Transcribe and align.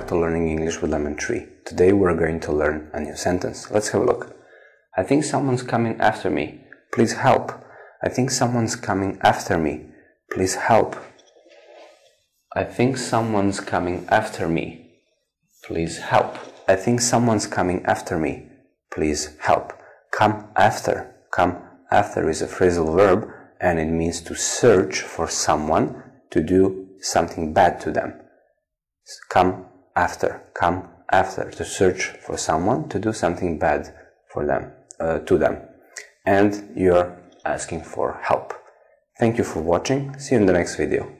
to 0.00 0.16
Learning 0.16 0.48
English 0.48 0.80
with 0.80 0.90
Lemon 0.90 1.16
Tree. 1.16 1.46
Today 1.64 1.92
we're 1.92 2.16
going 2.16 2.40
to 2.40 2.52
learn 2.52 2.90
a 2.92 3.00
new 3.00 3.16
sentence. 3.16 3.70
Let's 3.70 3.88
have 3.90 4.02
a 4.02 4.04
look. 4.04 4.36
I 4.96 5.02
think 5.02 5.24
someone's 5.24 5.62
coming 5.62 6.00
after 6.00 6.30
me. 6.30 6.60
Please 6.92 7.14
help. 7.14 7.52
I 8.02 8.08
think 8.08 8.30
someone's 8.30 8.76
coming 8.76 9.18
after 9.22 9.58
me. 9.58 9.86
Please 10.30 10.54
help. 10.56 10.96
I 12.54 12.64
think 12.64 12.96
someone's 12.96 13.60
coming 13.60 14.06
after 14.08 14.48
me. 14.48 15.00
Please 15.64 15.98
help. 15.98 16.36
I 16.68 16.76
think 16.76 17.00
someone's 17.00 17.46
coming 17.46 17.84
after 17.84 18.18
me. 18.18 18.48
Please 18.92 19.36
help. 19.40 19.72
Come 20.12 20.48
after. 20.56 21.14
Come 21.30 21.58
after 21.90 22.28
is 22.28 22.42
a 22.42 22.46
phrasal 22.46 22.96
verb 22.96 23.30
and 23.60 23.78
it 23.78 23.86
means 23.86 24.20
to 24.22 24.34
search 24.34 25.00
for 25.00 25.28
someone 25.28 26.02
to 26.30 26.42
do 26.42 26.88
something 27.00 27.52
bad 27.52 27.80
to 27.80 27.90
them. 27.90 28.20
Come 29.28 29.66
after, 29.96 30.42
come 30.54 30.88
after, 31.10 31.50
to 31.50 31.64
search 31.64 32.08
for 32.24 32.36
someone 32.36 32.88
to 32.90 32.98
do 32.98 33.12
something 33.12 33.58
bad 33.58 33.92
for 34.32 34.46
them, 34.46 34.72
uh, 35.00 35.18
to 35.20 35.38
them. 35.38 35.58
And 36.24 36.70
you're 36.76 37.16
asking 37.44 37.82
for 37.82 38.20
help. 38.22 38.52
Thank 39.18 39.38
you 39.38 39.44
for 39.44 39.62
watching. 39.62 40.18
See 40.18 40.34
you 40.34 40.42
in 40.42 40.46
the 40.46 40.52
next 40.52 40.76
video. 40.76 41.10